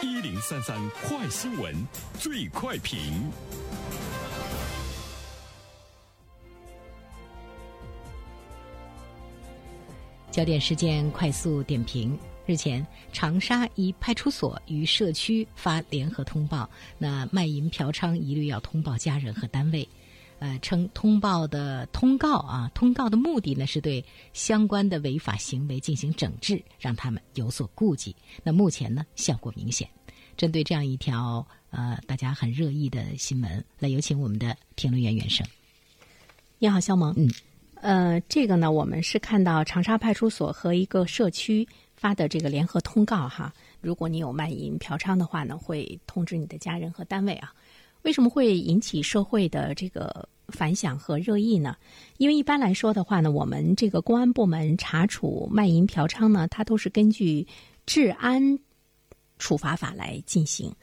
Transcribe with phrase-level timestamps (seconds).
[0.00, 1.74] 一零三三快新闻，
[2.20, 3.28] 最快评。
[10.30, 12.16] 焦点事件快速点评：
[12.46, 19.88] 日前，长沙一派出所与社区发联合通报，那卖淫嫖娼一律要通报家人和单位。
[20.40, 28.14] 呃，称通报的通告啊，通告的目的呢是对相关的违法行为进行整治，让他们有所顾忌。
[28.44, 29.88] 那目前呢，效果明显。
[30.36, 35.44] 针对这样一条呃大家很热议的新闻，来有请我们的评论员袁生。
[36.60, 37.12] 你好，肖萌。
[37.16, 37.28] 嗯，
[37.80, 41.66] 呃，这个呢，我们是看到长沙派出所和一个社区
[41.96, 43.52] 发的这个联合通告哈。
[43.80, 47.52] 如果你有卖淫嫖娼的话呢，会通知你的家人和单位啊。
[48.08, 51.76] 为什么会引起社会的这个反响和热议呢？
[52.16, 57.46] 因为一般来说的话呢，我们这个公安部门查处卖淫嫖娼呢，它都是根据
[57.84, 58.58] 治安。
[59.38, 60.74] 处罚法来进行，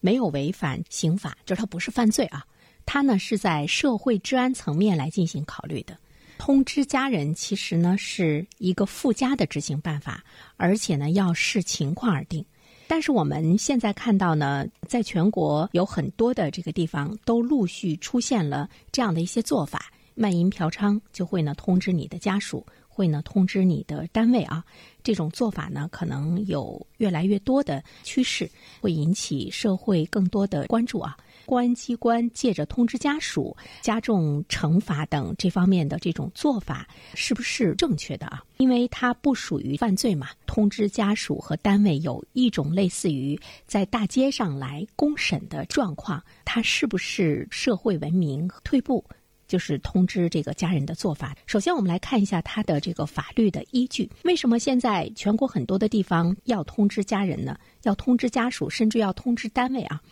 [0.00, 2.44] 没有违反刑法，就是它不是犯罪啊。
[2.84, 5.98] 它呢是在社会治安层面来进行考虑的。
[6.36, 10.22] 通知家人其实呢是一个附加的执行办法，
[10.58, 12.44] 而且呢要视情况而定。
[12.88, 22.64] 但是我们现在看到呢，在全国有很多的这个地方都陆续出现了这样的一些做法，卖淫嫖娼就会呢通知你的家属。
[22.88, 24.64] 会呢通知你的单位啊，
[25.02, 31.14] 这种做法呢可能有越来越多的趋势，会引起社会更多的关注啊。
[31.46, 38.42] 公安机关借着通知家属、加重惩罚等这方面的这种做法，是不是正确的啊？
[38.58, 40.28] 因为它不属于犯罪嘛。
[40.46, 49.04] 通知家属和单位有一种类似于在大街上来公审的状况，它是不是社会文明退步？
[49.46, 51.32] 就是通知这个家人的做法。
[51.46, 54.10] 首先，我们来看一下它的这个法律的依据。
[54.24, 57.56] 为什么现在全国很多的地方要通知家人呢？
[57.84, 60.02] 要通知家属，甚至要通知单位啊？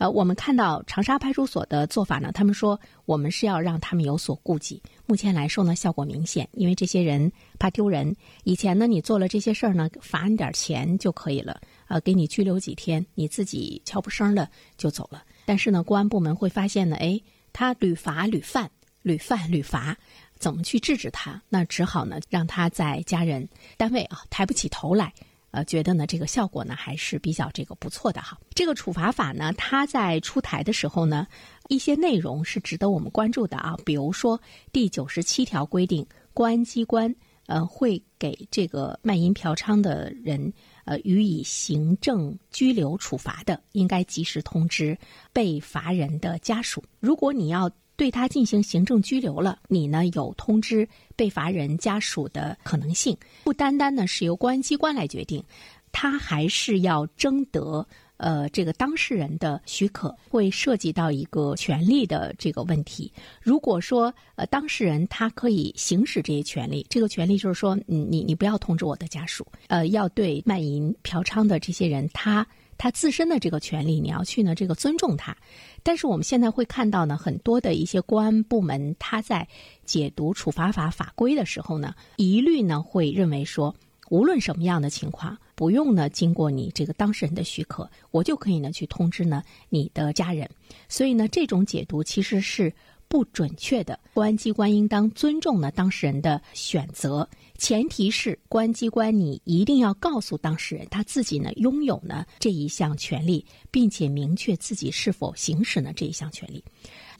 [0.00, 4.82] 呃，我们看到长沙派出所的做法呢，他们说我们是要让他们有所顾忌。
[5.04, 8.16] 目前来说呢，效果明显，因为这些人怕丢人。
[8.44, 14.48] 以前呢，你做了这些事儿呢，罚你点钱就可以了，呃，给你拘留几天，你自己悄不声的
[14.78, 15.22] 就走了。
[15.44, 17.20] 但是呢，公安部门会发现呢，哎，
[17.52, 18.70] 他屡罚屡犯。
[19.02, 19.96] 屡犯屡罚，
[20.38, 21.40] 怎么去制止他？
[21.48, 23.48] 那只好呢，让他在家人
[23.78, 25.10] 单位啊抬不起头来。
[25.50, 28.38] 呃，觉得呢这个效果呢还是比较这个不错的哈。
[28.54, 31.26] 这个处罚法呢，它在出台的时候呢，
[31.68, 33.76] 一些内容是值得我们关注的啊。
[33.84, 34.40] 比如说
[34.72, 37.14] 第九十七条规定，公安机关
[37.46, 40.52] 呃会给这个卖淫嫖娼的人
[40.84, 44.96] 呃予以行政拘留处罚的，应该及时通知
[45.32, 46.82] 被罚人的家属。
[47.00, 55.44] 如果你要对他进行行政拘留了，你呢有通知被罚人家属的可能性，不单单呢是由公安机关来决定，
[55.92, 63.12] 他还是要征得呃这个当事人的许可，会涉及到一个权利的这个问题。
[63.42, 72.46] 如果说呃当事人他可以行使这些权利，这个权利就是说，你你你不要通知我的家属，呃，要对卖淫嫖娼的这些人，他
[72.80, 75.36] 他自身的这个权利，你要去呢这个尊重他。
[75.82, 79.46] 但是我们现在会看到呢，很多的一些公安部门，他在
[79.84, 83.74] 解读处罚法法规的时候呢，一律呢会认为说，
[84.08, 90.48] 无论什么样的情况，不用呢经过你这个当事人的许可，我就可以呢去通知呢你的家人。
[90.88, 92.72] 所以呢，这种解读其实是。
[93.10, 97.28] 不准确的，公安机关应当尊重呢当事人的选择，
[97.58, 106.62] 前提是公安机关你一定要告诉当事人他自己呢拥有呢这一项权利，并且明确自己是否行使呢这一项权利。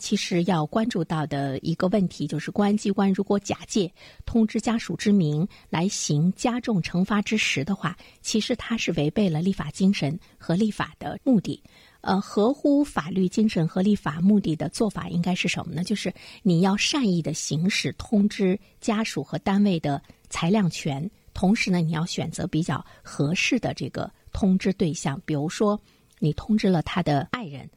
[0.01, 3.93] 其实要关注到的一个问题就是，公安机关如果假借
[4.25, 11.63] 通知家属之名来行加重惩罚之实的话，其实它是违背了立法精神和立法的目的。
[12.01, 15.85] 呃，合乎法律精神和立法目的的做法应该是什么呢？
[15.85, 16.13] 就是
[16.43, 25.21] 你要善意的行使通知家属和单位的裁量权，同时呢，你要选择比较合适的这个通知对象。
[25.27, 25.79] 比如说，
[26.19, 27.69] 你通知了他的爱人，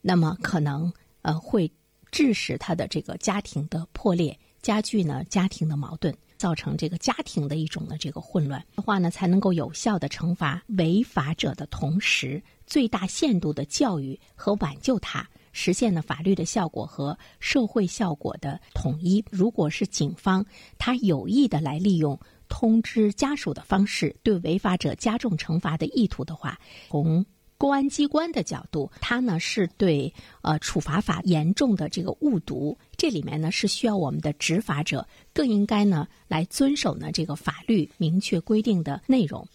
[0.00, 0.92] 那么可能
[1.22, 1.68] 呃会
[2.12, 6.16] 致使他的这个家庭的破裂，加剧呢家庭的矛盾。
[6.38, 19.24] 造成这个家庭的一种的这个混乱的话呢，才能够有效的惩罚违法者的同时，最大限度的教育和挽救他，实现了法律的效果和社会效果的统一。
[19.30, 20.44] 如果是警方
[20.78, 22.18] 他有意的来利用
[22.48, 26.58] 通知家属的方式对违法者加重惩罚的意图的话，
[26.90, 27.24] 从
[27.62, 39.46] 公安机关的角度，他呢是对呃处罚法严重的这个误读，这里面呢是需要我们的执法者更应该呢来遵守呢这个法律明确规定的内容。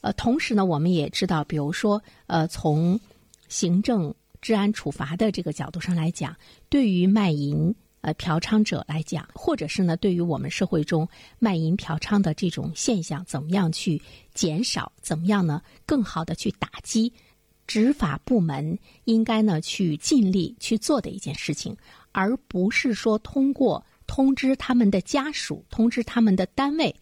[0.00, 3.00] 呃，同时呢，我们也知道，比如说，呃，从
[3.48, 6.36] 行政治安处罚的这个角度上来讲，
[6.68, 7.74] 对于卖淫。
[8.02, 11.08] 呃，嫖娼者来讲，或者是呢，对于我们社会中
[11.40, 14.00] 卖淫嫖娼的这种现象，怎么样去
[14.32, 14.92] 减少？
[15.02, 15.60] 怎么样呢？
[15.84, 17.12] 更好的去打击？
[17.66, 21.76] 执法部门应该呢去尽力去做的一件事情，
[22.12, 26.94] 而不是说通过通知他们的家属、通知他们的单位，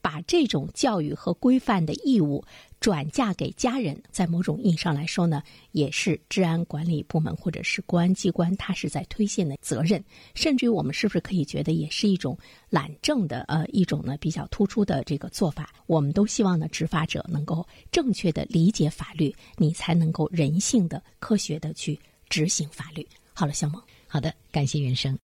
[0.00, 2.44] 把这种教育和规范的义务。
[2.82, 5.40] 转嫁给家人，在某种意义上来说呢，
[5.70, 10.02] 也是治安管理部门或者是公安机关，他是在推卸的责任。
[10.34, 12.36] 甚至于，我们是不是可以觉得，也是一种
[12.68, 15.72] 懒政的呃一种呢比较突出的这个做法？
[15.86, 21.96] 我们都希望呢，执法者能够正确的理解法律，你才能够人性的、科学的去
[22.28, 23.06] 执行法律。
[23.32, 25.16] 好了，小萌，好的，感谢原生。